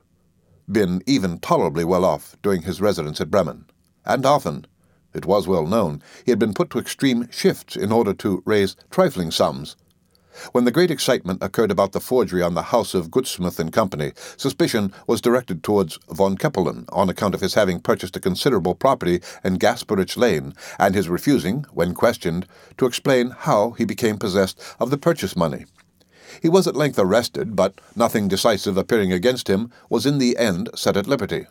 been 0.71 1.01
even 1.05 1.39
tolerably 1.39 1.83
well 1.83 2.05
off 2.05 2.35
during 2.41 2.61
his 2.61 2.79
residence 2.79 3.19
at 3.19 3.29
Bremen, 3.29 3.65
and 4.05 4.25
often, 4.25 4.65
it 5.13 5.25
was 5.25 5.47
well 5.47 5.67
known, 5.67 6.01
he 6.25 6.31
had 6.31 6.39
been 6.39 6.53
put 6.53 6.69
to 6.69 6.79
extreme 6.79 7.29
shifts 7.29 7.75
in 7.75 7.91
order 7.91 8.13
to 8.13 8.41
raise 8.45 8.75
trifling 8.89 9.29
sums 9.29 9.75
when 10.51 10.65
the 10.65 10.71
great 10.71 10.91
excitement 10.91 11.41
occurred 11.41 11.71
about 11.71 11.91
the 11.91 11.99
forgery 11.99 12.41
on 12.41 12.53
the 12.53 12.63
house 12.63 12.93
of 12.93 13.09
Goudsmit 13.09 13.59
and 13.59 13.71
Company, 13.71 14.13
suspicion 14.37 14.93
was 15.07 15.21
directed 15.21 15.63
towards 15.63 15.97
von 16.09 16.37
Kempelen 16.37 16.85
on 16.91 17.09
account 17.09 17.35
of 17.35 17.41
his 17.41 17.53
having 17.53 17.79
purchased 17.79 18.15
a 18.15 18.19
considerable 18.19 18.75
property 18.75 19.21
in 19.43 19.57
Gasperitch 19.57 20.17
Lane, 20.17 20.53
and 20.79 20.95
his 20.95 21.09
refusing, 21.09 21.65
when 21.71 21.93
questioned, 21.93 22.47
to 22.77 22.85
explain 22.85 23.31
how 23.31 23.71
he 23.71 23.85
became 23.85 24.17
possessed 24.17 24.61
of 24.79 24.89
the 24.89 24.97
purchase 24.97 25.35
money. 25.35 25.65
He 26.41 26.49
was 26.49 26.67
at 26.67 26.75
length 26.75 26.97
arrested, 26.97 27.55
but 27.55 27.79
nothing 27.95 28.27
decisive 28.27 28.77
appearing 28.77 29.11
against 29.11 29.47
him, 29.47 29.71
was 29.89 30.05
in 30.05 30.17
the 30.17 30.37
end 30.37 30.69
set 30.75 30.97
at 30.97 31.07
liberty. 31.07 31.45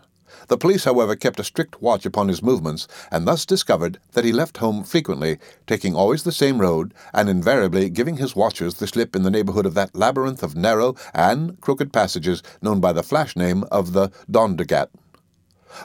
The 0.49 0.59
police, 0.59 0.85
however, 0.85 1.17
kept 1.17 1.41
a 1.41 1.45
strict 1.45 1.81
watch 1.81 2.05
upon 2.05 2.29
his 2.29 2.43
movements, 2.43 2.89
and 3.11 3.27
thus 3.27 3.47
discovered 3.47 3.99
that 4.13 4.25
he 4.25 4.33
left 4.33 4.59
home 4.59 4.83
frequently, 4.85 5.39
taking 5.67 5.95
always 5.95 6.23
the 6.23 6.33
same 6.33 6.61
road, 6.61 6.95
and 7.15 7.29
invariably 7.29 7.89
giving 7.91 8.17
his 8.17 8.37
watchers 8.37 8.75
the 8.75 8.87
slip 8.87 9.15
in 9.15 9.23
the 9.23 9.31
neighborhood 9.31 9.67
of 9.67 9.75
that 9.75 9.95
labyrinth 9.95 10.43
of 10.43 10.57
narrow 10.57 10.97
and 11.15 11.61
crooked 11.61 11.93
passages 11.93 12.43
known 12.61 12.81
by 12.81 12.93
the 12.93 13.03
flash 13.03 13.37
name 13.37 13.65
of 13.71 13.93
the 13.93 14.11
Dondergat. 14.31 14.89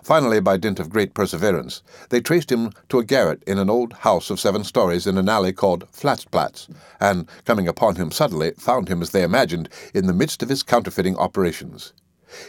Finally, 0.04 0.42
by 0.42 0.58
dint 0.58 0.80
of 0.80 0.90
great 0.90 1.14
perseverance, 1.14 1.82
they 2.10 2.20
traced 2.20 2.52
him 2.52 2.72
to 2.90 3.00
a 3.00 3.06
garret 3.06 3.42
in 3.48 3.58
an 3.58 3.70
old 3.70 3.94
house 3.94 4.30
of 4.30 4.40
seven 4.40 4.64
stories 4.64 5.08
in 5.08 5.18
an 5.18 5.30
alley 5.30 5.54
called 5.54 5.90
Flatzplatz, 5.94 6.68
and, 7.00 7.26
coming 7.46 7.70
upon 7.70 7.96
him 7.96 8.12
suddenly, 8.12 8.52
found 8.58 8.90
him, 8.90 9.02
as 9.02 9.12
they 9.12 9.24
imagined, 9.24 9.70
in 9.94 10.06
the 10.06 10.14
midst 10.14 10.44
of 10.44 10.50
his 10.50 10.62
counterfeiting 10.62 11.16
operations. 11.16 11.94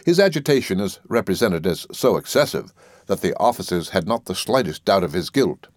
His 0.05 0.19
agitation 0.19 0.79
is 0.79 0.99
represented 1.07 1.65
as 1.65 1.87
so 1.91 2.17
excessive 2.17 2.73
that 3.07 3.21
the 3.21 3.35
officers 3.37 3.89
had 3.89 4.07
not 4.07 4.25
the 4.25 4.35
slightest 4.35 4.85
doubt 4.85 5.03
of 5.03 5.13
his 5.13 5.29
guilt. 5.29 5.67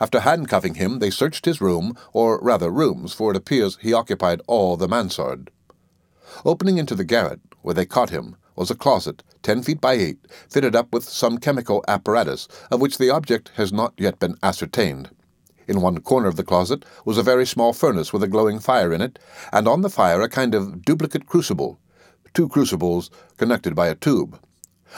After 0.00 0.20
handcuffing 0.20 0.74
him, 0.74 0.98
they 0.98 1.10
searched 1.10 1.44
his 1.44 1.60
room, 1.60 1.96
or 2.12 2.40
rather 2.40 2.70
rooms, 2.70 3.12
for 3.12 3.30
it 3.30 3.36
appears 3.36 3.78
he 3.80 3.92
occupied 3.92 4.40
all 4.46 4.76
the 4.76 4.88
mansard. 4.88 5.50
Opening 6.44 6.78
into 6.78 6.94
the 6.94 7.04
garret, 7.04 7.40
where 7.62 7.74
they 7.74 7.86
caught 7.86 8.10
him, 8.10 8.36
was 8.56 8.70
a 8.70 8.74
closet, 8.74 9.22
ten 9.42 9.62
feet 9.62 9.80
by 9.80 9.92
eight, 9.94 10.18
fitted 10.48 10.74
up 10.74 10.92
with 10.92 11.04
some 11.04 11.38
chemical 11.38 11.84
apparatus, 11.86 12.48
of 12.70 12.80
which 12.80 12.98
the 12.98 13.10
object 13.10 13.50
has 13.56 13.72
not 13.72 13.92
yet 13.98 14.18
been 14.18 14.36
ascertained. 14.42 15.10
In 15.66 15.80
one 15.80 16.00
corner 16.00 16.28
of 16.28 16.36
the 16.36 16.44
closet 16.44 16.84
was 17.04 17.18
a 17.18 17.22
very 17.22 17.46
small 17.46 17.72
furnace 17.72 18.12
with 18.12 18.22
a 18.22 18.28
glowing 18.28 18.58
fire 18.58 18.92
in 18.92 19.00
it, 19.00 19.18
and 19.52 19.66
on 19.66 19.82
the 19.82 19.90
fire 19.90 20.20
a 20.22 20.28
kind 20.28 20.54
of 20.54 20.82
duplicate 20.82 21.26
crucible, 21.26 21.78
two 22.34 22.48
crucibles 22.48 23.10
connected 23.36 23.76
by 23.76 23.86
a 23.86 23.94
tube. 23.94 24.38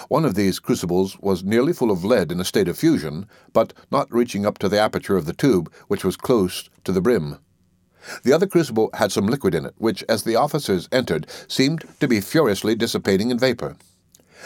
One 0.08 0.24
of 0.24 0.34
these 0.34 0.58
crucibles 0.58 1.18
was 1.20 1.44
nearly 1.44 1.72
full 1.72 1.90
of 1.90 2.04
lead 2.04 2.32
in 2.32 2.40
a 2.40 2.44
state 2.44 2.66
of 2.66 2.78
fusion, 2.78 3.26
but 3.52 3.74
not 3.90 4.12
reaching 4.12 4.46
up 4.46 4.58
to 4.58 4.68
the 4.68 4.80
aperture 4.80 5.16
of 5.16 5.26
the 5.26 5.32
tube, 5.32 5.72
which 5.88 6.04
was 6.04 6.16
close 6.16 6.68
to 6.84 6.92
the 6.92 7.00
brim. 7.00 7.38
The 8.22 8.32
other 8.32 8.46
crucible 8.46 8.90
had 8.94 9.12
some 9.12 9.26
liquid 9.26 9.54
in 9.54 9.66
it, 9.66 9.74
which, 9.78 10.02
as 10.08 10.22
the 10.22 10.36
officers 10.36 10.88
entered, 10.92 11.26
seemed 11.48 11.84
to 12.00 12.08
be 12.08 12.20
furiously 12.20 12.74
dissipating 12.74 13.30
in 13.30 13.38
vapor. 13.38 13.76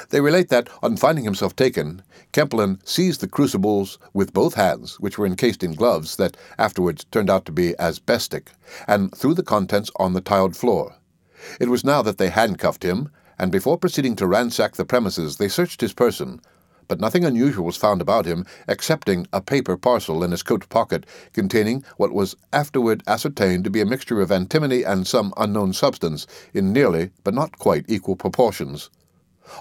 They 0.09 0.21
relate 0.21 0.49
that, 0.49 0.69
on 0.83 0.97
finding 0.97 1.25
himself 1.25 1.55
taken, 1.55 2.03
Kempelen 2.33 2.81
seized 2.89 3.21
the 3.21 3.29
crucibles 3.29 3.99
with 4.15 4.33
both 4.33 4.55
hands, 4.55 4.99
which 4.99 5.19
were 5.19 5.27
encased 5.27 5.63
in 5.63 5.75
gloves 5.75 6.17
that 6.17 6.37
afterwards 6.59 7.05
turned 7.05 7.29
out 7.29 7.45
to 7.47 7.53
be 7.53 7.79
asbestic, 7.79 8.51
and 8.89 9.15
threw 9.15 9.35
the 9.35 9.43
contents 9.43 9.91
on 9.97 10.13
the 10.13 10.21
tiled 10.21 10.57
floor. 10.57 10.97
It 11.61 11.69
was 11.69 11.85
now 11.85 12.03
that 12.03 12.19
they 12.19 12.29
handcuffed 12.29 12.83
him, 12.83 13.11
and 13.39 13.51
before 13.51 13.79
proceeding 13.79 14.17
to 14.17 14.27
ransack 14.27 14.75
the 14.75 14.85
premises, 14.85 15.37
they 15.37 15.49
searched 15.49 15.81
his 15.81 15.93
person, 15.93 16.41
but 16.91 17.01
nothing 17.01 17.25
unusual 17.25 17.65
was 17.65 17.77
found 17.77 18.03
about 18.03 18.27
him 18.27 18.45
excepting 18.67 19.25
a 19.33 19.41
paper 19.41 19.77
parcel 19.77 20.25
in 20.25 20.33
his 20.33 20.43
coat 20.43 20.69
pocket 20.69 21.07
containing 21.33 21.85
what 21.99 22.13
was 22.13 22.35
afterward 22.53 23.03
ascertained 23.07 23.63
to 23.63 23.71
be 23.71 23.81
a 23.81 23.87
mixture 23.87 24.21
of 24.21 24.33
antimony 24.33 24.83
and 24.83 25.07
some 25.07 25.33
unknown 25.37 25.73
substance 25.73 26.27
in 26.53 26.73
nearly, 26.73 27.11
but 27.23 27.33
not 27.33 27.59
quite, 27.59 27.85
equal 27.87 28.17
proportions. 28.17 28.91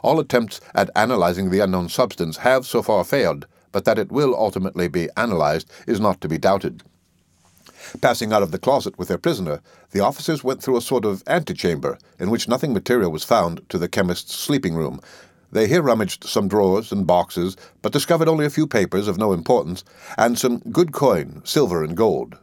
All 0.01 0.19
attempts 0.19 0.59
at 0.73 0.89
analyzing 0.95 1.51
the 1.51 1.59
unknown 1.59 1.89
substance 1.89 2.37
have 2.37 2.65
so 2.65 2.81
far 2.81 3.03
failed, 3.03 3.45
but 3.71 3.85
that 3.85 3.99
it 3.99 4.11
will 4.11 4.35
ultimately 4.35 4.87
be 4.87 5.07
analyzed 5.15 5.71
is 5.85 5.99
not 5.99 6.21
to 6.21 6.27
be 6.27 6.39
doubted. 6.39 6.81
Passing 8.01 8.31
out 8.31 8.43
of 8.43 8.51
the 8.51 8.59
closet 8.59 8.97
with 8.97 9.07
their 9.07 9.17
prisoner, 9.17 9.61
the 9.91 9.99
officers 9.99 10.43
went 10.43 10.61
through 10.61 10.77
a 10.77 10.81
sort 10.81 11.05
of 11.05 11.23
antechamber, 11.27 11.97
in 12.19 12.29
which 12.29 12.47
nothing 12.47 12.73
material 12.73 13.11
was 13.11 13.23
found 13.23 13.67
to 13.69 13.77
the 13.77 13.87
chemist's 13.87 14.35
sleeping 14.35 14.75
room. 14.75 14.99
They 15.51 15.67
here 15.67 15.81
rummaged 15.81 16.23
some 16.23 16.47
drawers 16.47 16.91
and 16.91 17.07
boxes, 17.07 17.57
but 17.81 17.91
discovered 17.91 18.27
only 18.27 18.45
a 18.45 18.51
few 18.51 18.67
papers 18.67 19.07
of 19.07 19.17
no 19.17 19.33
importance, 19.33 19.83
and 20.17 20.37
some 20.37 20.59
good 20.71 20.91
coin, 20.91 21.41
silver 21.43 21.83
and 21.83 21.97
gold. 21.97 22.37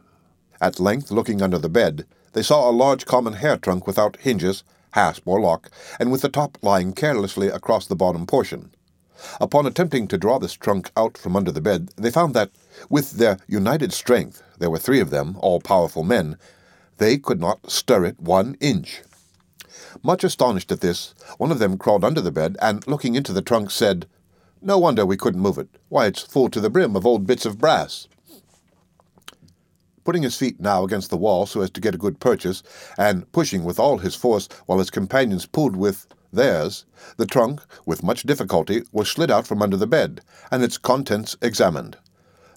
At 0.59 0.79
length, 0.79 1.11
looking 1.11 1.41
under 1.41 1.57
the 1.57 1.69
bed, 1.69 2.05
they 2.33 2.43
saw 2.43 2.69
a 2.69 2.71
large 2.71 3.05
common 3.05 3.33
hair 3.33 3.57
trunk 3.57 3.87
without 3.87 4.17
hinges, 4.17 4.63
hasp, 4.91 5.23
or 5.25 5.39
lock, 5.39 5.69
and 5.99 6.11
with 6.11 6.21
the 6.21 6.29
top 6.29 6.57
lying 6.61 6.93
carelessly 6.93 7.47
across 7.47 7.87
the 7.87 7.95
bottom 7.95 8.25
portion. 8.25 8.71
Upon 9.41 9.65
attempting 9.65 10.07
to 10.09 10.17
draw 10.17 10.37
this 10.37 10.53
trunk 10.53 10.91
out 10.95 11.17
from 11.17 11.35
under 11.35 11.51
the 11.51 11.61
bed, 11.61 11.89
they 11.95 12.11
found 12.11 12.33
that, 12.33 12.51
with 12.89 13.11
their 13.13 13.37
united 13.47 13.93
strength, 13.93 14.43
there 14.59 14.69
were 14.69 14.79
three 14.79 14.99
of 14.99 15.09
them, 15.09 15.37
all 15.39 15.59
powerful 15.59 16.03
men, 16.03 16.37
they 16.97 17.17
could 17.17 17.39
not 17.39 17.69
stir 17.69 18.05
it 18.05 18.19
one 18.19 18.55
inch. 18.59 19.01
Much 20.03 20.23
astonished 20.23 20.71
at 20.71 20.81
this, 20.81 21.13
one 21.37 21.51
of 21.51 21.59
them 21.59 21.77
crawled 21.77 22.03
under 22.03 22.21
the 22.21 22.31
bed 22.31 22.57
and, 22.61 22.85
looking 22.87 23.15
into 23.15 23.33
the 23.33 23.41
trunk, 23.41 23.71
said, 23.71 24.07
No 24.61 24.77
wonder 24.77 25.05
we 25.05 25.17
couldn't 25.17 25.41
move 25.41 25.57
it. 25.57 25.69
Why, 25.89 26.07
it's 26.07 26.21
full 26.21 26.49
to 26.49 26.59
the 26.59 26.69
brim 26.69 26.95
of 26.95 27.05
old 27.05 27.25
bits 27.25 27.45
of 27.45 27.57
brass. 27.57 28.07
Putting 30.03 30.23
his 30.23 30.37
feet 30.37 30.59
now 30.59 30.83
against 30.83 31.09
the 31.09 31.17
wall 31.17 31.45
so 31.45 31.61
as 31.61 31.69
to 31.71 31.81
get 31.81 31.95
a 31.95 31.99
good 31.99 32.19
purchase, 32.19 32.63
and 32.97 33.31
pushing 33.31 33.63
with 33.63 33.79
all 33.79 33.97
his 33.97 34.15
force 34.15 34.47
while 34.65 34.79
his 34.79 34.89
companions 34.89 35.45
pulled 35.45 35.75
with 35.75 36.07
theirs, 36.31 36.85
the 37.17 37.25
trunk, 37.25 37.61
with 37.85 38.03
much 38.03 38.23
difficulty, 38.23 38.83
was 38.91 39.09
slid 39.09 39.31
out 39.31 39.45
from 39.45 39.61
under 39.61 39.77
the 39.77 39.87
bed, 39.87 40.21
and 40.51 40.63
its 40.63 40.77
contents 40.77 41.35
examined. 41.41 41.97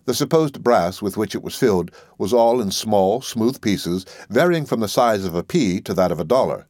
The 0.06 0.14
supposed 0.14 0.62
brass 0.62 1.02
with 1.02 1.16
which 1.16 1.34
it 1.34 1.42
was 1.42 1.54
filled 1.54 1.90
was 2.18 2.32
all 2.32 2.60
in 2.60 2.70
small, 2.70 3.20
smooth 3.20 3.60
pieces, 3.60 4.06
varying 4.28 4.64
from 4.64 4.80
the 4.80 4.88
size 4.88 5.24
of 5.24 5.34
a 5.34 5.42
pea 5.42 5.80
to 5.82 5.94
that 5.94 6.10
of 6.10 6.18
a 6.18 6.24
dollar. 6.24 6.66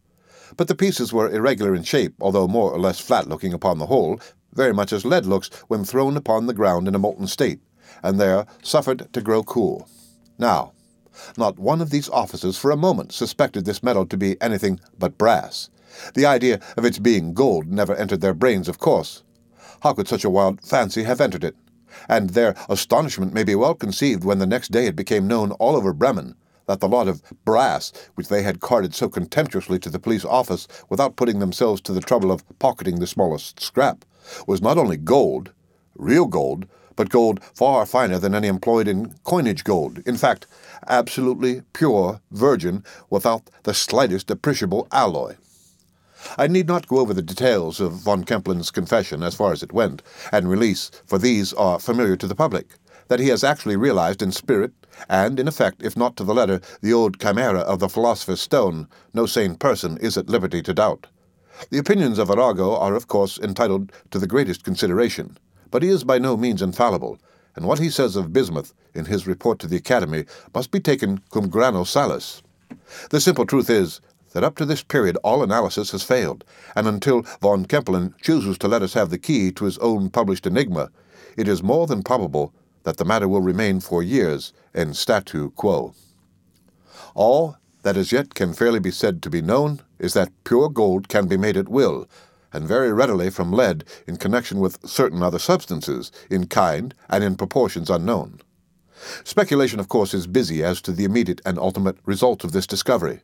But 0.57 0.69
the 0.69 0.75
pieces 0.75 1.13
were 1.13 1.31
irregular 1.31 1.75
in 1.75 1.85
shape, 1.85 2.15
although 2.21 2.49
more 2.49 2.73
or 2.73 2.79
less 2.79 2.99
flat 2.99 3.29
looking 3.29 3.53
upon 3.53 3.79
the 3.79 3.87
whole, 3.87 4.21
very 4.53 4.75
much 4.75 4.93
as 4.93 5.05
lead 5.05 5.27
looks 5.27 5.49
when 5.69 5.85
thrown 5.85 6.17
upon 6.17 6.47
the 6.47 6.55
ground 6.55 6.89
in 6.89 6.95
a 6.95 6.99
molten 6.99 7.29
state, 7.29 7.61
and 8.03 8.19
there 8.19 8.47
suffered 8.63 9.13
to 9.13 9.21
grow 9.21 9.43
cool. 9.43 9.89
Now, 10.39 10.73
not 11.37 11.59
one 11.59 11.81
of 11.81 11.91
these 11.91 12.09
officers 12.09 12.57
for 12.57 12.71
a 12.71 12.77
moment 12.77 13.13
suspected 13.13 13.65
this 13.65 13.83
metal 13.83 14.07
to 14.07 14.17
be 14.17 14.41
anything 14.41 14.81
but 14.99 15.19
brass. 15.19 15.71
The 16.15 16.27
idea 16.27 16.61
of 16.77 16.85
its 16.85 16.99
being 16.99 17.35
gold 17.35 17.67
never 17.67 17.95
entered 17.95 18.21
their 18.21 18.35
brains, 18.35 18.69
of 18.69 18.79
course. 18.79 19.23
How 19.83 19.93
could 19.93 20.09
such 20.09 20.25
a 20.25 20.31
wild 20.31 20.61
fancy 20.63 21.05
have 21.05 21.21
entered 21.21 21.45
it? 21.45 21.57
And 22.09 22.31
their 22.31 22.55
astonishment 22.69 23.33
may 23.33 23.45
be 23.45 23.55
well 23.55 23.75
conceived 23.75 24.25
when 24.25 24.39
the 24.39 24.47
next 24.47 24.71
day 24.71 24.87
it 24.87 24.97
became 24.97 25.27
known 25.27 25.53
all 25.53 25.77
over 25.77 25.93
Bremen 25.93 26.35
that 26.67 26.79
the 26.79 26.89
lot 26.89 27.09
of 27.09 27.23
brass 27.45 27.93
which 28.15 28.29
they 28.29 28.43
had 28.45 28.61
carted 28.61 28.95
so 28.95 29.09
contemptuously 29.09 29.79
to 29.81 29.91
the 29.91 29.99
police 29.99 30.25
office 30.25 30.69
without 30.89 31.17
putting 31.17 31.41
themselves 31.41 31.81
to 31.81 31.93
the 31.93 32.01
trouble 32.01 32.31
of 32.31 32.45
pocketing 32.61 33.01
the 33.01 33.09
smallest 33.09 33.61
scrap 33.61 34.05
was 34.47 34.63
not 34.63 34.79
only 34.79 34.97
gold, 34.97 35.51
real 35.97 36.27
gold, 36.27 36.67
but 36.95 37.09
gold 37.09 37.43
far 37.55 37.85
finer 37.87 38.19
than 38.19 38.35
any 38.35 38.47
employed 38.47 38.87
in 38.87 39.15
coinage 39.25 39.65
gold. 39.65 39.99
In 40.07 40.17
fact, 40.17 40.47
absolutely 40.87 41.63
pure, 41.73 42.21
virgin, 42.31 42.85
without 43.09 43.51
the 43.65 43.75
slightest 43.75 44.31
appreciable 44.31 44.87
alloy. 44.93 45.35
I 46.37 46.47
need 46.47 46.67
not 46.67 46.87
go 46.87 46.99
over 46.99 47.15
the 47.15 47.23
details 47.23 47.81
of 47.81 47.93
von 47.93 48.25
Kempelen's 48.25 48.71
confession 48.71 49.23
as 49.23 49.35
far 49.35 49.53
as 49.53 49.63
it 49.63 49.73
went, 49.73 50.03
and 50.33 50.51
release, 50.51 50.91
for 51.07 51.19
these 51.19 51.53
are 51.55 51.79
familiar 51.79 52.17
to 52.17 52.27
the 52.27 52.35
public, 52.35 52.75
that 53.09 53.21
he 53.21 53.29
has 53.29 53.45
actually 53.45 53.77
realized 53.77 54.23
in 54.23 54.33
spirit, 54.33 54.73
and 55.09 55.41
in 55.41 55.49
effect, 55.49 55.83
if 55.83 55.97
not 55.97 56.17
to 56.17 56.25
the 56.25 56.35
letter, 56.35 56.61
the 56.81 56.93
old 56.93 57.21
chimera 57.21 57.61
of 57.61 57.79
the 57.79 57.89
philosopher's 57.89 58.41
stone, 58.41 58.87
no 59.15 59.27
sane 59.27 59.55
person 59.55 59.97
is 59.99 60.17
at 60.17 60.29
liberty 60.29 60.63
to 60.63 60.75
doubt. 60.75 61.07
The 61.71 61.79
opinions 61.79 62.19
of 62.19 62.31
Arago 62.31 62.77
are, 62.77 62.95
of 62.95 63.09
course, 63.09 63.39
entitled 63.39 63.93
to 64.11 64.19
the 64.19 64.27
greatest 64.27 64.65
consideration 64.65 65.37
but 65.71 65.83
he 65.83 65.89
is 65.89 66.05
by 66.05 66.19
no 66.19 66.37
means 66.37 66.63
infallible, 66.63 67.19
and 67.57 67.67
what 67.67 67.79
he 67.79 67.91
says 67.91 68.17
of 68.17 68.33
bismuth 68.33 68.75
in 68.95 69.05
his 69.05 69.27
report 69.27 69.59
to 69.61 69.67
the 69.67 69.77
Academy 69.77 70.25
must 70.55 70.71
be 70.71 70.81
taken 70.81 71.21
cum 71.33 71.49
grano 71.49 71.85
salis. 71.85 72.43
The 73.11 73.21
simple 73.21 73.47
truth 73.47 73.71
is 73.71 74.01
that 74.33 74.45
up 74.45 74.57
to 74.57 74.65
this 74.65 74.83
period 74.83 75.17
all 75.23 75.43
analysis 75.43 75.91
has 75.91 76.03
failed, 76.03 76.45
and 76.77 76.87
until 76.87 77.23
von 77.41 77.65
Kempelen 77.65 78.15
chooses 78.21 78.59
to 78.59 78.69
let 78.69 78.83
us 78.83 78.95
have 78.95 79.11
the 79.11 79.19
key 79.19 79.51
to 79.53 79.65
his 79.65 79.79
own 79.79 80.11
published 80.11 80.47
enigma, 80.47 80.91
it 81.37 81.49
is 81.49 81.63
more 81.63 81.87
than 81.87 82.03
probable 82.03 82.53
that 82.85 82.97
the 82.97 83.05
matter 83.05 83.29
will 83.29 83.43
remain 83.43 83.81
for 83.81 84.03
years 84.03 84.53
in 84.75 84.95
statu 84.95 85.51
quo. 85.51 85.95
All 87.15 87.57
that 87.83 87.97
as 87.97 88.13
yet 88.13 88.35
can 88.35 88.53
fairly 88.53 88.81
be 88.81 88.91
said 88.91 89.23
to 89.23 89.31
be 89.31 89.43
known 89.43 89.81
is 89.99 90.15
that 90.15 90.33
pure 90.45 90.69
gold 90.69 91.09
can 91.09 91.27
be 91.27 91.37
made 91.37 91.57
at 91.57 91.69
will, 91.69 92.09
and 92.53 92.67
very 92.67 92.93
readily 92.93 93.31
from 93.31 93.53
lead 93.53 93.85
in 94.07 94.17
connection 94.17 94.61
with 94.61 94.87
certain 94.89 95.23
other 95.23 95.39
substances, 95.39 96.11
in 96.29 96.47
kind 96.47 96.95
and 97.09 97.23
in 97.23 97.37
proportions 97.37 97.91
unknown. 97.91 98.41
Speculation, 99.25 99.81
of 99.81 99.89
course, 99.89 100.13
is 100.13 100.27
busy 100.27 100.63
as 100.63 100.83
to 100.83 100.93
the 100.93 101.05
immediate 101.05 101.41
and 101.47 101.59
ultimate 101.59 101.97
result 102.05 102.45
of 102.45 102.53
this 102.53 102.67
discovery, 102.67 103.21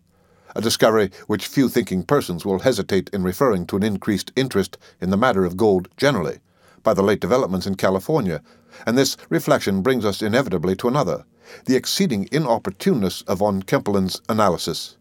a 0.57 0.61
discovery 0.63 1.11
which 1.27 1.47
few 1.47 1.69
thinking 1.69 2.03
persons 2.03 2.47
will 2.47 2.61
hesitate 2.61 3.11
in 3.13 3.23
referring 3.23 3.67
to 3.67 3.77
an 3.77 3.83
increased 3.83 4.33
interest 4.37 4.79
in 5.03 5.11
the 5.11 5.17
matter 5.17 5.45
of 5.45 5.57
gold 5.57 5.87
generally, 5.99 6.39
by 6.83 6.95
the 6.95 7.03
late 7.03 7.21
developments 7.21 7.67
in 7.67 7.75
California, 7.75 8.41
and 8.87 8.97
this 8.97 9.19
reflection 9.29 9.83
brings 9.83 10.03
us 10.05 10.23
inevitably 10.23 10.75
to 10.75 10.89
another, 10.89 11.27
the 11.67 11.77
exceeding 11.77 12.27
inopportuneness 12.29 13.23
of 13.29 13.39
von 13.39 13.63
Kempelen's 13.63 14.23
analysis. 14.31 14.97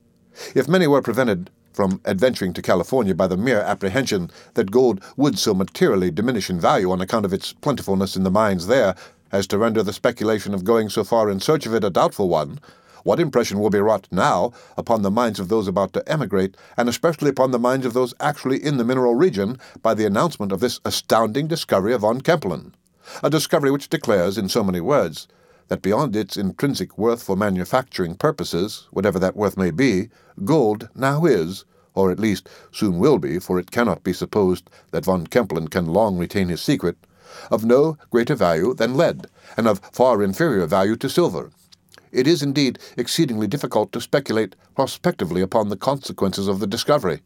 If 0.53 0.67
many 0.67 0.87
were 0.87 1.01
prevented 1.01 1.49
from 1.71 2.01
adventuring 2.03 2.51
to 2.53 2.61
California 2.61 3.15
by 3.15 3.27
the 3.27 3.37
mere 3.37 3.61
apprehension 3.61 4.31
that 4.55 4.71
gold 4.71 5.01
would 5.15 5.39
so 5.39 5.53
materially 5.53 6.11
diminish 6.11 6.49
in 6.49 6.59
value 6.59 6.91
on 6.91 6.99
account 6.99 7.25
of 7.25 7.33
its 7.33 7.53
plentifulness 7.53 8.17
in 8.17 8.23
the 8.23 8.31
mines 8.31 8.67
there 8.67 8.93
as 9.31 9.47
to 9.47 9.57
render 9.57 9.83
the 9.83 9.93
speculation 9.93 10.53
of 10.53 10.65
going 10.65 10.89
so 10.89 11.05
far 11.05 11.29
in 11.29 11.39
search 11.39 11.65
of 11.65 11.73
it 11.73 11.83
a 11.83 11.89
doubtful 11.89 12.27
one, 12.27 12.59
what 13.05 13.19
impression 13.19 13.59
will 13.59 13.69
be 13.69 13.79
wrought 13.79 14.07
now 14.09 14.51
upon 14.75 15.03
the 15.03 15.11
minds 15.11 15.39
of 15.39 15.47
those 15.47 15.67
about 15.67 15.93
to 15.93 16.03
emigrate, 16.11 16.57
and 16.75 16.89
especially 16.89 17.29
upon 17.29 17.51
the 17.51 17.59
minds 17.59 17.85
of 17.85 17.93
those 17.93 18.15
actually 18.19 18.61
in 18.61 18.77
the 18.77 18.83
mineral 18.83 19.13
region, 19.13 19.59
by 19.83 19.93
the 19.93 20.07
announcement 20.07 20.51
of 20.51 20.59
this 20.59 20.79
astounding 20.83 21.47
discovery 21.47 21.93
of 21.93 22.01
von 22.01 22.19
Kempelen? 22.19 22.73
A 23.21 23.29
discovery 23.29 23.69
which 23.69 23.89
declares, 23.89 24.39
in 24.39 24.49
so 24.49 24.63
many 24.63 24.81
words, 24.81 25.27
that 25.67 25.83
beyond 25.83 26.15
its 26.15 26.35
intrinsic 26.35 26.97
worth 26.97 27.21
for 27.21 27.35
manufacturing 27.35 28.15
purposes, 28.15 28.87
whatever 28.89 29.19
that 29.19 29.35
worth 29.35 29.55
may 29.55 29.69
be, 29.69 30.09
gold 30.43 30.89
now 30.95 31.25
is, 31.25 31.63
or 31.93 32.09
at 32.09 32.19
least 32.19 32.49
soon 32.71 32.97
will 32.97 33.19
be, 33.19 33.37
for 33.37 33.59
it 33.59 33.69
cannot 33.69 34.03
be 34.03 34.13
supposed 34.13 34.67
that 34.89 35.05
von 35.05 35.27
Kempelen 35.27 35.69
can 35.69 35.85
long 35.85 36.17
retain 36.17 36.49
his 36.49 36.61
secret, 36.61 36.97
of 37.51 37.63
no 37.63 37.99
greater 38.09 38.33
value 38.33 38.73
than 38.73 38.97
lead, 38.97 39.27
and 39.55 39.67
of 39.67 39.79
far 39.93 40.23
inferior 40.23 40.65
value 40.65 40.95
to 40.95 41.07
silver. 41.07 41.51
It 42.15 42.27
is 42.27 42.41
indeed 42.41 42.79
exceedingly 42.95 43.45
difficult 43.45 43.91
to 43.91 43.99
speculate 43.99 44.55
prospectively 44.73 45.41
upon 45.41 45.67
the 45.67 45.75
consequences 45.75 46.47
of 46.47 46.61
the 46.61 46.67
discovery. 46.67 47.21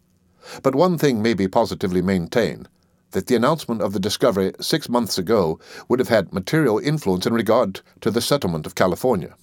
But 0.63 0.73
one 0.73 0.97
thing 0.97 1.21
may 1.21 1.35
be 1.35 1.47
positively 1.47 2.01
maintained 2.01 2.67
that 3.11 3.27
the 3.27 3.35
announcement 3.35 3.83
of 3.83 3.93
the 3.93 3.99
discovery 3.99 4.51
six 4.59 4.89
months 4.89 5.19
ago 5.19 5.59
would 5.87 5.99
have 5.99 6.09
had 6.09 6.33
material 6.33 6.79
influence 6.79 7.27
in 7.27 7.33
regard 7.35 7.81
to 8.01 8.09
the 8.09 8.19
settlement 8.19 8.65
of 8.65 8.73
California. 8.73 9.35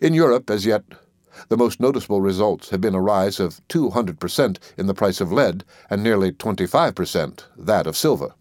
In 0.00 0.14
Europe, 0.14 0.50
as 0.50 0.64
yet, 0.64 0.84
The 1.48 1.56
most 1.56 1.80
noticeable 1.80 2.20
results 2.20 2.68
have 2.70 2.80
been 2.82 2.94
a 2.94 3.00
rise 3.00 3.40
of 3.40 3.60
200% 3.68 4.58
in 4.76 4.86
the 4.86 4.94
price 4.94 5.20
of 5.20 5.32
lead 5.32 5.64
and 5.88 6.02
nearly 6.02 6.30
25% 6.30 7.44
that 7.56 7.86
of 7.86 7.96
silver. 7.96 8.34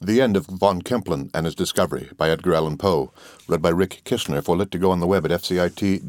The 0.00 0.20
End 0.20 0.36
of 0.36 0.46
von 0.46 0.82
Kempelen 0.82 1.30
and 1.32 1.46
His 1.46 1.54
Discovery 1.54 2.10
by 2.16 2.28
Edgar 2.30 2.54
Allan 2.54 2.76
Poe, 2.76 3.12
read 3.48 3.62
by 3.62 3.70
Rick 3.70 4.02
Kishner 4.04 4.44
for 4.44 4.56
Lit 4.56 4.70
to 4.72 4.78
Go 4.78 4.90
on 4.90 5.00
the 5.00 5.06
web 5.06 5.24
at 5.24 5.30
fcit.usf.edu. 5.30 6.04